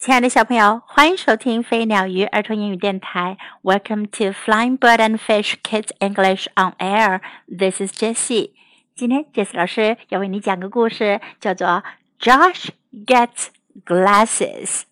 [0.00, 3.36] 亲爱的小朋友，欢迎收听飞鸟鱼儿童英语电台。
[3.62, 7.20] Welcome to Flying Bird and Fish Kids English on Air.
[7.46, 8.52] This is Jessie.
[8.96, 11.84] 今天 Jessie 老师要为你讲个故事，叫做
[12.18, 12.70] Josh
[13.06, 13.48] Gets
[13.84, 14.84] Glasses。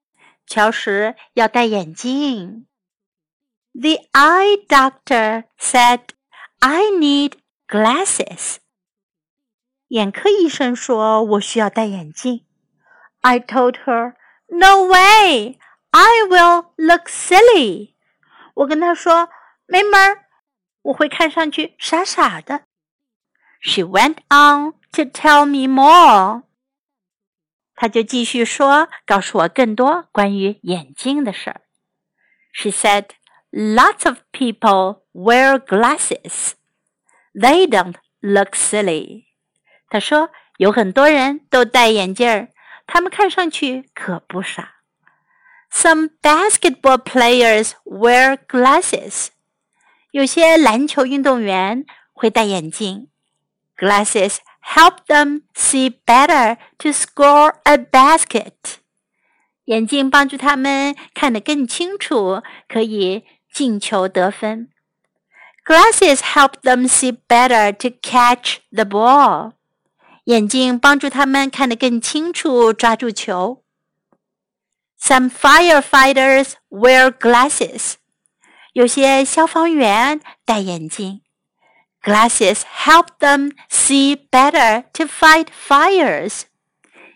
[0.46, 2.66] 乔什要戴眼镜。
[3.72, 6.00] The eye doctor said,
[6.58, 7.32] "I need
[7.66, 8.56] glasses."
[9.88, 12.44] 眼科医生说：“我需要戴眼镜。”
[13.22, 14.14] I told her.
[14.52, 15.58] No way!
[15.90, 17.94] I will look silly.
[18.54, 19.28] 我跟他说
[19.66, 20.26] 没门儿，
[20.82, 22.64] 我会看上去傻傻的。
[23.60, 26.44] She went on to tell me more.
[27.74, 31.62] 她就继续说，告诉我更多关于眼镜的事儿。
[32.52, 33.10] She said,
[33.50, 36.52] "Lots of people wear glasses.
[37.32, 39.26] They don't look silly."
[39.88, 42.48] 她说，有很多人都戴眼镜儿。
[42.86, 44.76] 他们看上去可不傻。
[45.70, 49.28] Some basketball players wear glasses。
[50.10, 53.08] 有些篮球运动员会戴眼镜。
[53.76, 58.52] Glasses help them see better to score a basket。
[59.66, 64.70] 眼镜帮助他们看得更清楚，可以进球得分。
[65.66, 69.52] Glasses help them see better to catch the ball。
[70.24, 73.62] 眼镜帮助他们看得更清楚，抓住球。
[75.00, 77.94] Some firefighters wear glasses。
[78.72, 81.22] 有些消防员戴眼镜。
[82.02, 86.42] Glasses help them see better to fight fires。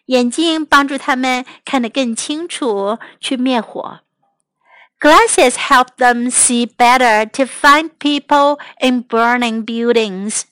[0.06, 4.00] 眼镜帮助他们看得更清楚，去灭火。
[4.98, 10.42] Glasses help them see better to find people in burning buildings。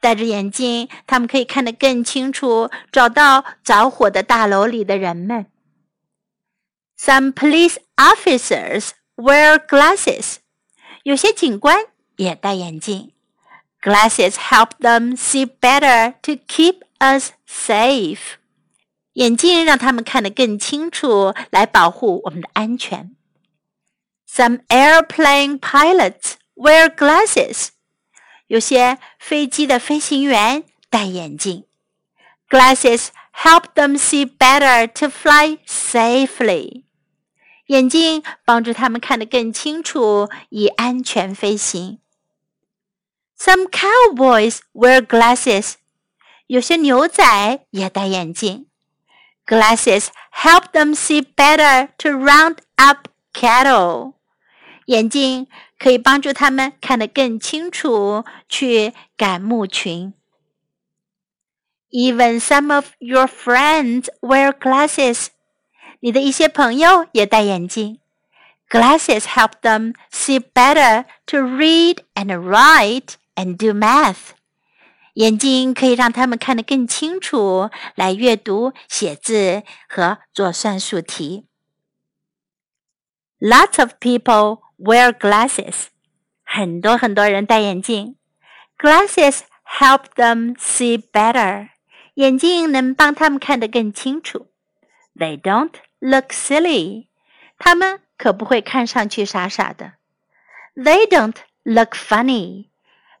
[0.00, 5.46] 戴着眼镜，他们可以看得更清楚，找到着火的大楼里的人们。
[6.98, 10.36] Some police officers wear glasses。
[11.02, 13.12] 有些警官也戴眼镜。
[13.82, 18.36] Glasses help them see better to keep us safe。
[19.14, 23.16] 眼镜让他们看得更清楚，来保护我们的安全。
[24.28, 27.68] Some airplane pilots wear glasses。
[28.49, 31.65] 有些飞机的飞行员戴眼镜，
[32.49, 36.83] Glasses help them see better to fly safely。
[37.67, 41.99] 眼镜帮助他们看得更清楚，以安全飞行。
[43.37, 45.73] Some cowboys wear glasses。
[46.47, 48.67] 有些牛仔也戴眼镜，
[49.47, 54.13] Glasses help them see better to round up cattle。
[54.85, 55.47] 眼镜
[55.79, 60.13] 可以帮助他们看得更清楚，去赶牧群。
[61.91, 65.27] Even some of your friends wear glasses。
[66.01, 67.99] 你的一些朋友也戴眼镜。
[68.69, 74.31] Glasses help them see better to read and write and do math。
[75.13, 81.45] 眼镜可以让他们看得更清楚，来阅读、写字和做算术题。
[83.39, 85.87] Lots of people wear glasses.
[86.43, 88.15] 很多很多人戴眼镜。
[88.77, 89.41] Glasses
[89.79, 91.69] help them see better.
[92.15, 94.47] 眼镜能帮他们看得更清楚。
[95.15, 97.07] They don't look silly.
[97.57, 99.93] 他们可不会看上去傻傻的。
[100.75, 102.67] They don't look funny.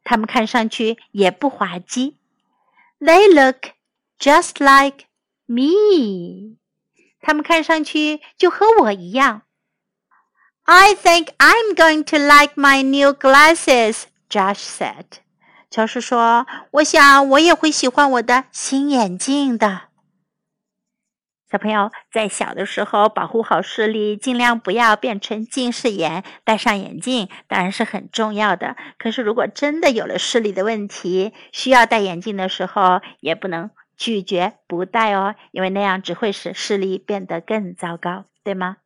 [0.03, 2.17] 他们看上去也不滑稽。
[2.99, 3.71] They look
[4.19, 5.05] just like
[5.45, 6.57] me.
[7.21, 9.41] 他们看上去就和我一样。
[10.64, 15.04] I think I'm going to like my new glasses, Josh said.
[15.70, 19.82] 乔什说：“我想我也会喜欢我的新眼镜的。”
[21.50, 28.76] 小朋友在小的时候保护好视力，尽量不要变成近视眼，戴上眼镜当然是很重要的。
[28.98, 38.76] 可是如果真的有了视力的问题，需要戴眼镜的时候，也不能拒绝不戴哦，因为那样只会使视力变得更糟糕，对吗？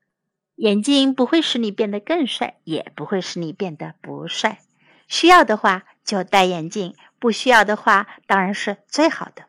[0.56, 4.60] 眼镜不会使你变得更帅，也不会使你变得不帅。
[5.08, 9.44] 需要的话就戴眼镜，不需要的话当然是最好的。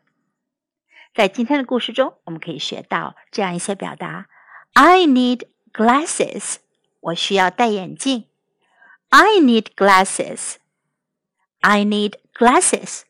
[1.14, 4.26] 在今天的故事中，我们可以学到这样一些表达
[4.74, 6.56] ：I need glasses，
[7.00, 8.26] 我需要戴眼镜。
[9.08, 13.02] I need glasses，I need glasses。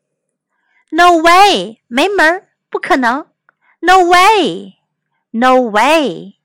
[0.90, 3.26] No way，没门儿，不可能。
[3.81, 6.35] No way，No way。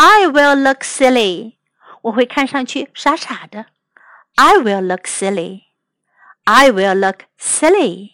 [0.00, 1.56] I will look silly.
[2.02, 3.66] 我会看上去傻傻的。
[4.36, 5.62] I will look silly.
[6.44, 8.12] I will look silly.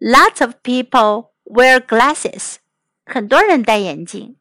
[0.00, 2.56] Lots of people wear glasses.
[3.06, 4.36] 很多人戴眼镜。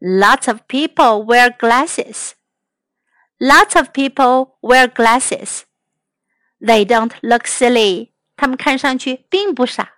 [0.00, 2.32] Lots of people wear glasses.
[3.38, 5.62] Lots of people wear glasses.
[6.60, 8.10] They don't look silly.
[8.36, 9.94] 他们看上去并不傻。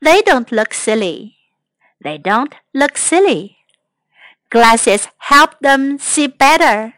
[0.00, 1.34] They don't look silly.
[2.00, 3.55] They don't look silly.
[4.50, 6.94] Glasses help them see better.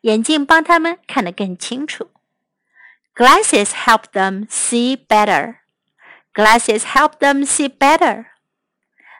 [0.00, 2.10] 眼镜帮他们看得更清楚。
[3.14, 5.56] Glasses help them see better.
[6.34, 8.26] Glasses help them see better.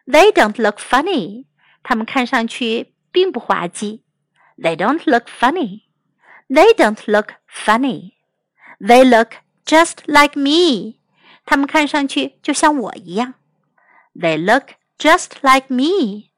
[0.07, 1.47] They don't look funny.
[1.83, 4.03] 他们看上去并不滑稽。
[4.59, 5.83] They don't look funny.
[6.49, 8.13] They don't look funny.
[8.79, 9.33] They look
[9.65, 10.99] just like me.
[11.45, 13.35] 他们看上去就像我一样。
[14.15, 16.30] They look just like me.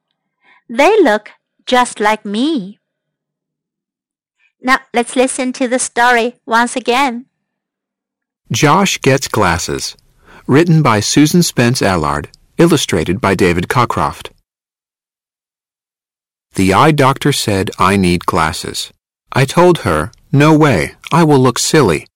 [0.68, 1.30] They look
[1.66, 2.78] just like me.
[4.62, 7.26] Now let's listen to the story once again.
[8.50, 9.96] Josh Gets Glasses.
[10.46, 12.30] Written by Susan Spence Allard.
[12.56, 14.30] Illustrated by David Cockcroft.
[16.54, 18.92] The eye doctor said I need glasses.
[19.32, 22.06] I told her, no way, I will look silly.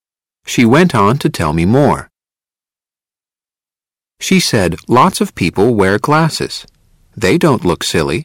[0.46, 2.08] She went on to tell me more.
[4.20, 6.66] She said lots of people wear glasses.
[7.16, 8.24] They don't look silly.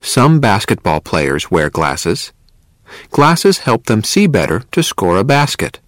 [0.00, 2.32] Some basketball players wear glasses.
[3.10, 5.80] Glasses help them see better to score a basket.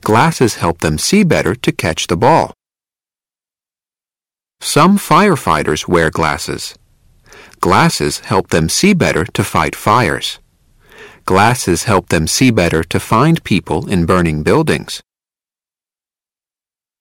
[0.00, 2.52] Glasses help them see better to catch the ball.
[4.60, 6.74] Some firefighters wear glasses.
[7.60, 10.38] Glasses help them see better to fight fires.
[11.24, 15.00] Glasses help them see better to find people in burning buildings.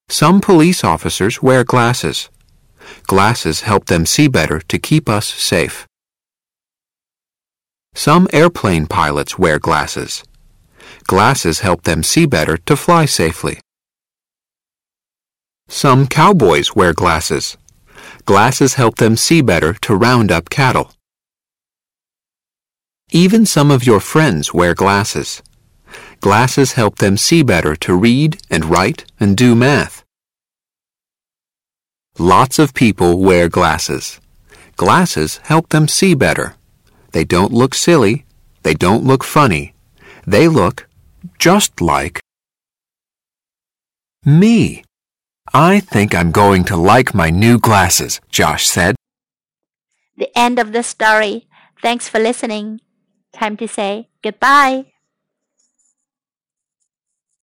[0.09, 2.29] Some police officers wear glasses.
[3.07, 5.88] Glasses help them see better to keep us safe.
[7.99, 10.23] Some airplane pilots wear glasses.
[11.07, 13.59] Glasses help them see better to fly safely.
[15.67, 17.57] Some cowboys wear glasses.
[18.23, 20.93] Glasses help them see better to round up cattle.
[23.11, 25.43] Even some of your friends wear glasses.
[26.21, 30.05] Glasses help them see better to read and write and do math.
[32.17, 34.21] Lots of people wear glasses.
[34.77, 36.55] Glasses help them see better.
[37.11, 38.25] They don't look silly.
[38.63, 39.73] They don't look funny.
[40.27, 40.87] They look
[41.37, 42.19] just like
[44.25, 44.83] me.
[45.53, 48.95] I think I'm going to like my new glasses, Josh said.
[50.17, 51.47] The end of the story.
[51.81, 52.81] Thanks for listening.
[53.33, 54.85] Time to say goodbye.